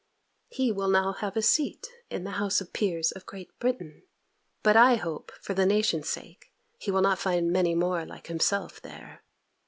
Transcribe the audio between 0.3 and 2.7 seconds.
He will now have a seat in the House